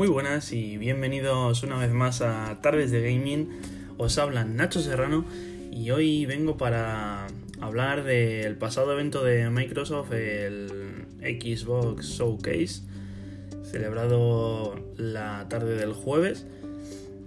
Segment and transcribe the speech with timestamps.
[0.00, 3.50] Muy buenas y bienvenidos una vez más a Tardes de Gaming.
[3.98, 5.26] Os habla Nacho Serrano
[5.70, 7.26] y hoy vengo para
[7.60, 12.80] hablar del pasado evento de Microsoft, el Xbox Showcase,
[13.62, 16.46] celebrado la tarde del jueves.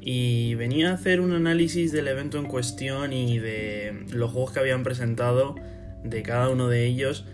[0.00, 4.60] Y venía a hacer un análisis del evento en cuestión y de los juegos que
[4.60, 5.56] habían presentado
[6.04, 7.24] de cada uno de ellos.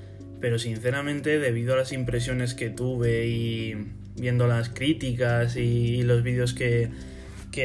[0.41, 3.75] Pero sinceramente, debido a las impresiones que tuve y
[4.19, 6.91] viendo las críticas y, los vídeos que,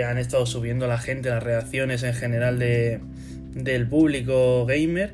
[0.05, 3.01] han estado subiendo la gente, las reacciones en general de,
[3.53, 5.11] del público gamer,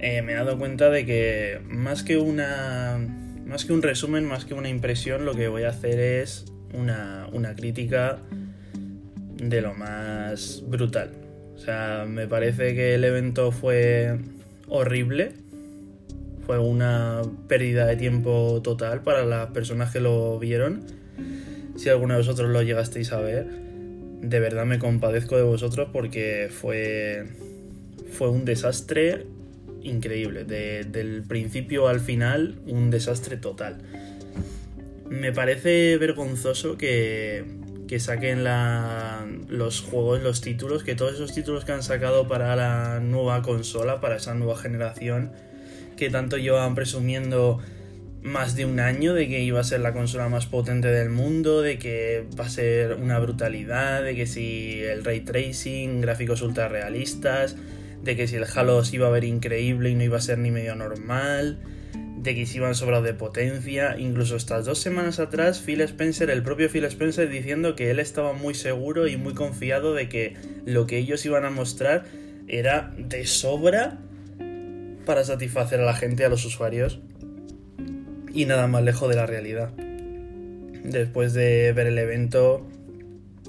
[0.00, 2.98] eh, me he dado cuenta de que más que una.
[3.46, 7.28] Más que un resumen, más que una impresión, lo que voy a hacer es una,
[7.32, 8.18] una crítica
[9.36, 11.10] de lo más brutal.
[11.54, 14.18] O sea, me parece que el evento fue
[14.68, 15.32] horrible.
[16.46, 20.82] Fue una pérdida de tiempo total para las personas que lo vieron.
[21.76, 23.46] Si alguno de vosotros lo llegasteis a ver,
[24.22, 27.26] de verdad me compadezco de vosotros porque fue,
[28.12, 29.26] fue un desastre
[29.82, 30.44] increíble.
[30.44, 33.78] del principio al final, un desastre total.
[35.08, 37.44] Me parece vergonzoso que,
[37.88, 38.44] que saquen
[39.48, 44.00] los juegos, los títulos, que todos esos títulos que han sacado para la nueva consola,
[44.00, 45.32] para esa nueva generación,
[45.96, 47.60] que tanto llevaban presumiendo
[48.22, 51.60] más de un año de que iba a ser la consola más potente del mundo,
[51.60, 56.68] de que va a ser una brutalidad, de que si el ray tracing, gráficos ultra
[56.68, 57.56] realistas,
[58.02, 60.38] de que si el Halo se iba a ver increíble y no iba a ser
[60.38, 61.58] ni medio normal,
[62.22, 63.96] de que se iban sobrados de potencia.
[63.98, 68.32] Incluso estas dos semanas atrás, Phil Spencer, el propio Phil Spencer, diciendo que él estaba
[68.32, 72.04] muy seguro y muy confiado de que lo que ellos iban a mostrar
[72.46, 73.98] era de sobra
[75.04, 77.00] para satisfacer a la gente, a los usuarios.
[78.32, 79.70] Y nada más lejos de la realidad.
[80.84, 82.66] Después de ver el evento,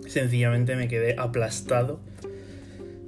[0.07, 1.99] sencillamente me quedé aplastado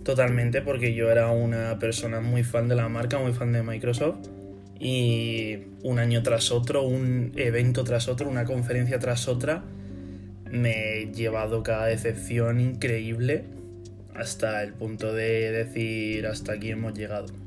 [0.06, 4.28] totalmente porque yo era una persona muy fan de la marca, muy fan de Microsoft
[4.80, 9.64] y un año tras otro, un evento tras otro, una conferencia tras otra,
[10.50, 13.46] me he llevado cada decepción increíble
[14.14, 17.45] hasta el punto de decir hasta aquí hemos llegado.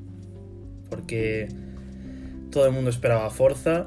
[0.91, 1.49] Porque
[2.51, 3.87] todo el mundo esperaba Forza,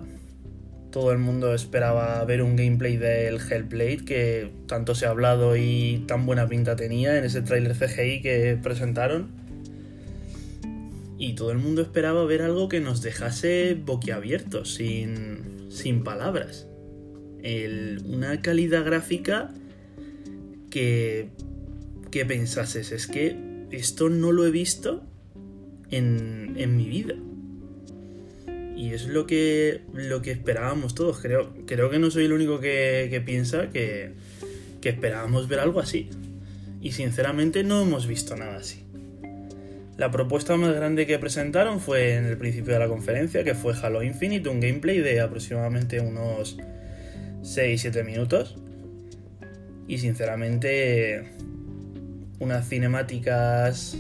[0.92, 6.04] todo el mundo esperaba ver un gameplay del Hellblade que tanto se ha hablado y
[6.08, 9.30] tan buena pinta tenía en ese tráiler CGI que presentaron
[11.22, 16.68] y todo el mundo esperaba ver algo que nos dejase boquiabiertos, sin, sin palabras.
[18.06, 19.54] una calidad gráfica
[20.72, 21.30] que,
[22.10, 23.38] que pensases, es que
[23.70, 25.04] esto no lo he visto
[25.92, 27.16] en, mi vida.
[28.76, 31.20] Y es lo que, lo que esperábamos todos.
[31.20, 34.14] Creo, creo que no soy el único que, que piensa que,
[34.82, 36.10] que esperábamos ver algo así.
[36.82, 38.84] Y sinceramente no hemos visto nada así.
[39.98, 43.76] La propuesta más grande que presentaron fue en el principio de la conferencia, que fue
[43.80, 46.58] Halo Infinite, un gameplay de aproximadamente unos
[47.44, 48.58] 6-7 minutos.
[49.88, 51.34] Y sinceramente,
[52.40, 53.98] unas cinemáticas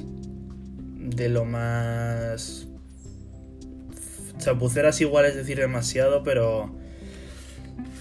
[1.02, 2.68] de lo más
[4.38, 6.76] chapuceras igual es decir demasiado, pero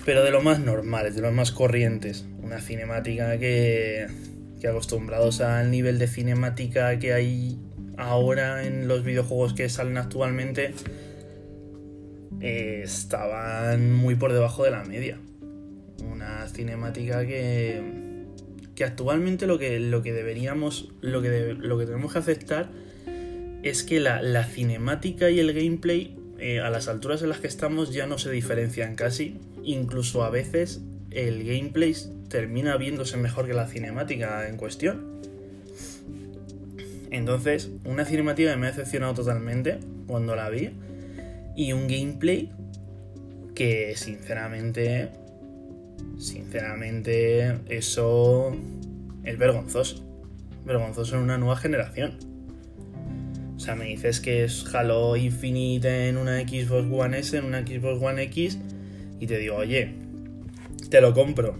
[0.04, 2.26] pero de lo más normales, de lo más corrientes.
[2.42, 4.06] Una cinemática que,
[4.60, 7.58] que acostumbrados al nivel de cinemática que hay
[7.96, 10.72] ahora en los videojuegos que salen actualmente
[12.40, 15.18] eh, estaban muy por debajo de la media.
[16.02, 17.82] Una cinemática que,
[18.74, 22.70] que actualmente lo que, lo que deberíamos, lo que, lo que tenemos que aceptar
[23.62, 27.92] es que la, cinemática y el gameplay eh, a las alturas en las que estamos
[27.92, 29.38] ya no se diferencian casi.
[29.62, 31.94] Incluso a veces el gameplay
[32.28, 35.20] termina viéndose mejor que la cinemática en cuestión.
[37.10, 40.70] Entonces, una cinemática me ha decepcionado totalmente cuando la vi.
[41.56, 42.50] Y un gameplay
[43.54, 45.10] que sinceramente,
[46.18, 48.56] sinceramente, eso
[49.24, 50.02] es vergonzoso.
[50.64, 52.29] Vergonzoso en una nueva generación.
[53.60, 57.60] O sea, me dices que es Halo Infinite en una Xbox One S, en una
[57.60, 58.58] Xbox One X,
[59.20, 59.92] y te digo, oye,
[60.88, 61.58] te lo compro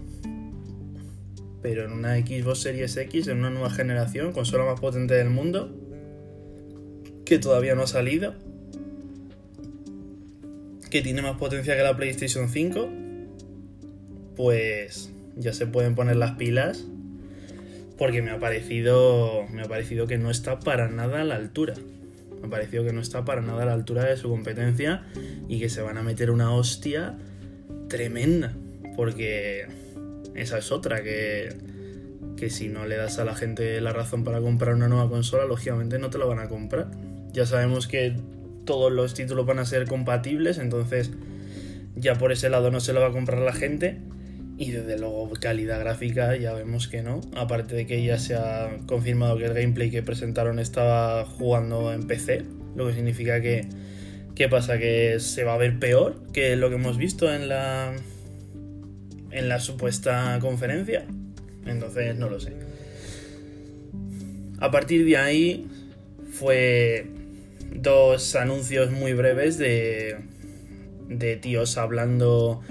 [1.61, 5.71] pero en una Xbox Series X, en una nueva generación, consola más potente del mundo,
[7.23, 8.33] que todavía no ha salido,
[10.89, 12.89] que tiene más potencia que la PlayStation 5,
[14.35, 16.87] pues ya se pueden poner las pilas
[18.01, 21.75] porque me ha parecido me ha parecido que no está para nada a la altura.
[22.41, 25.03] Me ha parecido que no está para nada a la altura de su competencia
[25.47, 27.15] y que se van a meter una hostia
[27.89, 28.55] tremenda
[28.95, 29.67] porque
[30.33, 31.55] esa es otra, que,
[32.37, 35.45] que si no le das a la gente la razón para comprar una nueva consola,
[35.45, 36.89] lógicamente no te la van a comprar.
[37.33, 38.15] Ya sabemos que
[38.65, 41.11] todos los títulos van a ser compatibles, entonces
[41.95, 43.99] ya por ese lado no se lo va a comprar la gente.
[44.61, 47.19] Y desde luego calidad gráfica ya vemos que no.
[47.35, 52.05] Aparte de que ya se ha confirmado que el gameplay que presentaron estaba jugando en
[52.05, 52.45] PC.
[52.75, 53.65] Lo que significa que...
[54.35, 54.77] ¿Qué pasa?
[54.77, 57.95] Que se va a ver peor que lo que hemos visto en la...
[59.31, 61.07] En la supuesta conferencia.
[61.65, 62.53] Entonces no lo sé.
[64.59, 65.65] A partir de ahí
[66.33, 67.07] fue
[67.73, 70.17] dos anuncios muy breves de,
[71.09, 72.61] de tíos hablando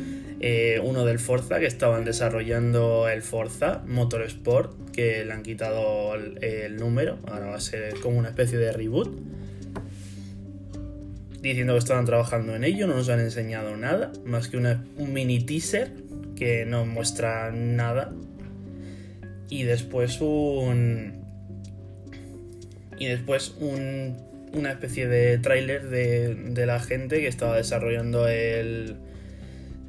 [0.42, 6.76] eh, uno del Forza, que estaban desarrollando el Forza Motorsport, que le han quitado el,
[6.76, 9.20] número, ahora va a ser como una especie de reboot.
[11.42, 15.40] Diciendo que estaban trabajando en ello, no nos han enseñado nada, más que un mini
[15.40, 15.92] teaser
[16.36, 18.12] que no muestra nada.
[19.50, 21.20] Y después un.
[22.98, 24.16] Y después un,
[24.54, 28.96] una especie de tráiler de, de la gente que estaba desarrollando el,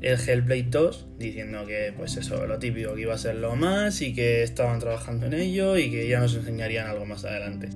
[0.02, 4.02] el Hellblade 2 diciendo que pues eso, lo típico que iba a ser lo más
[4.02, 7.70] y que estaban trabajando en ello y que ya nos enseñarían algo más adelante.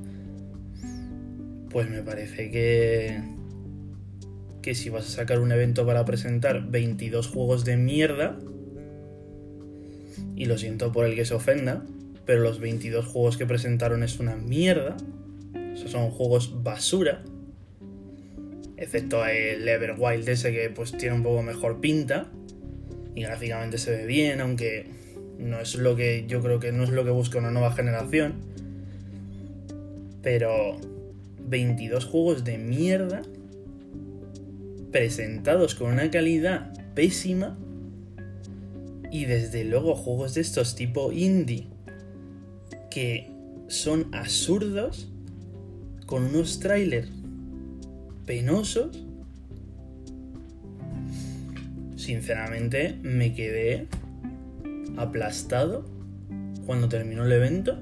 [1.69, 3.21] Pues me parece que
[4.61, 8.39] que si vas a sacar un evento para presentar 22 juegos de mierda
[10.35, 11.85] y lo siento por el que se ofenda,
[12.25, 14.97] pero los 22 juegos que presentaron es una mierda.
[15.53, 17.21] O son juegos basura
[18.77, 22.31] excepto el Everwild ese que pues tiene un poco mejor pinta
[23.15, 24.87] y gráficamente se ve bien, aunque
[25.39, 28.35] no es lo que yo creo que no es lo que busca una nueva generación.
[30.21, 30.77] Pero
[31.39, 33.21] 22 juegos de mierda
[34.91, 37.57] presentados con una calidad pésima
[39.11, 41.67] y desde luego juegos de estos tipo indie
[42.89, 43.31] que
[43.67, 45.11] son absurdos
[46.05, 47.09] con unos trailers
[48.25, 49.03] penosos,
[51.95, 53.87] sinceramente me quedé
[54.97, 55.85] aplastado
[56.65, 57.79] cuando terminó el evento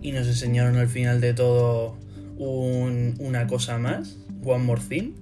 [0.00, 1.96] y nos enseñaron al final de todo
[2.38, 5.12] una cosa más, One More Thing,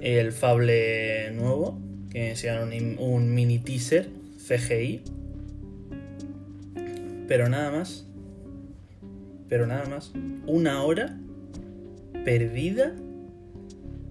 [0.00, 1.78] el Fable nuevo,
[2.10, 4.08] que enseñaron un mini teaser
[4.38, 5.02] CGI,
[7.28, 8.06] pero nada más,
[9.48, 10.12] pero nada más,
[10.46, 11.16] una hora
[12.26, 12.92] perdida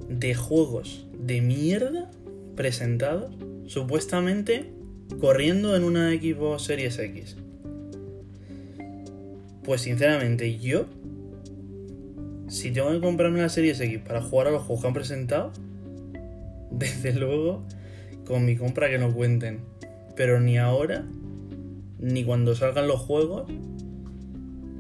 [0.08, 2.10] de juegos de mierda
[2.56, 3.36] presentados
[3.68, 4.72] supuestamente
[5.20, 7.36] corriendo en una Xbox Series X.
[9.66, 10.86] Pues sinceramente yo,
[12.48, 15.52] si tengo que comprarme la Series X para jugar a los juegos que han presentado,
[16.72, 17.64] desde luego
[18.26, 19.60] con mi compra que no cuenten.
[20.16, 21.04] Pero ni ahora,
[22.00, 23.52] ni cuando salgan los juegos,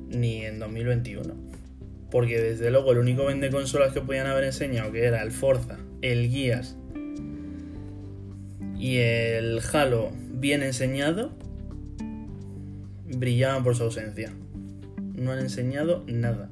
[0.09, 1.54] ni en 2021.
[2.11, 5.77] Porque desde luego el único vende consolas que podían haber enseñado, que era el Forza,
[6.01, 6.75] el Gears
[8.77, 11.31] y el Halo bien enseñado,
[13.05, 14.33] brillaban por su ausencia.
[15.15, 16.49] No han enseñado nada.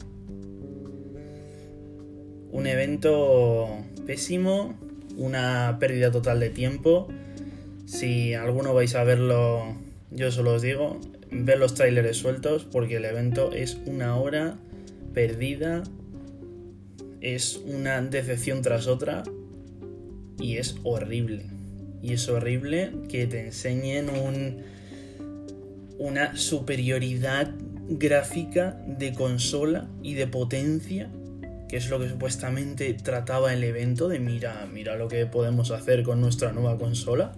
[2.52, 3.68] Un evento
[4.06, 4.76] pésimo,
[5.18, 7.08] una pérdida total de tiempo.
[7.86, 9.76] Si alguno vais a verlo,
[10.12, 11.00] yo solo os digo,
[11.32, 14.56] ver los trailers sueltos porque el evento es una hora
[15.14, 15.84] perdida,
[17.22, 19.24] es una decepción tras otra
[20.40, 21.46] y es horrible.
[22.02, 24.58] Y es horrible que te enseñen un,
[26.00, 27.54] una superioridad
[27.88, 31.10] gráfica de consola y de potencia,
[31.70, 36.04] que es lo que supuestamente trataba el evento de mira, mira lo que podemos hacer
[36.04, 37.34] con nuestra nueva consola.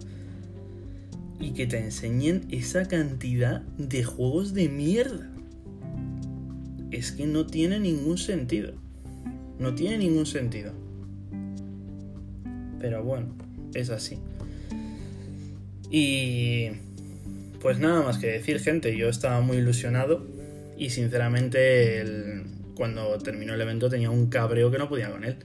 [1.38, 5.35] Y que te enseñen esa cantidad de juegos de mierda
[6.90, 8.72] es que no tiene ningún sentido.
[9.58, 10.72] No tiene ningún sentido.
[12.80, 13.34] Pero bueno,
[13.74, 14.18] es así.
[15.90, 16.68] Y
[17.60, 20.26] pues nada más que decir, gente, yo estaba muy ilusionado
[20.76, 22.04] y sinceramente
[22.74, 25.36] cuando terminó el evento tenía un cabreo que no podía con él.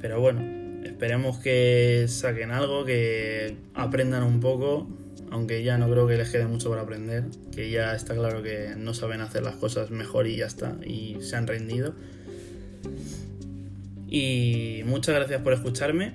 [0.00, 0.42] Pero bueno,
[0.84, 4.88] esperemos que saquen algo, que aprendan un poco
[5.30, 8.74] aunque ya no creo que les quede mucho por aprender, que ya está claro que
[8.76, 11.94] no saben hacer las cosas mejor y ya está, y se han rendido.
[14.08, 16.14] Y muchas gracias por escucharme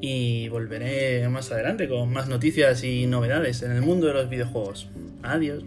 [0.00, 4.88] y volveré más adelante con más noticias y novedades en el mundo de los videojuegos.
[5.22, 5.64] Adiós.